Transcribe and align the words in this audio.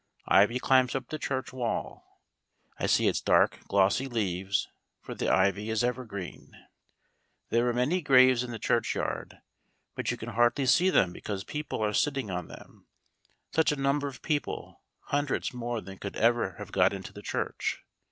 Ivy 0.27 0.57
climbs 0.57 0.95
up 0.95 1.09
the 1.09 1.19
church 1.19 1.53
wall. 1.53 2.23
I 2.79 2.87
see 2.87 3.07
its 3.07 3.21
dark 3.21 3.59
glossy 3.67 4.07
leaves, 4.07 4.67
for 4.99 5.13
the 5.13 5.29
ivy 5.31 5.69
is 5.69 5.83
evergreen. 5.83 6.53
There 7.49 7.67
are 7.69 7.73
many 7.73 8.01
graves 8.01 8.43
in 8.43 8.49
the 8.49 8.57
churchyard, 8.57 9.37
but 9.93 10.09
you 10.09 10.17
can 10.17 10.29
hardly 10.29 10.65
see 10.65 10.89
them 10.89 11.13
because 11.13 11.43
people 11.43 11.85
are 11.85 11.93
sitting 11.93 12.31
on 12.31 12.47
them; 12.47 12.87
such 13.53 13.71
a 13.71 13.75
number 13.79 14.07
of 14.07 14.23
people, 14.23 14.81
hundreds 15.01 15.53
more 15.53 15.81
than 15.81 15.99
could 15.99 16.15
ever 16.15 16.53
have 16.53 16.71
got 16.71 16.93
into 16.93 17.13
the 17.13 17.21
church. 17.21 17.83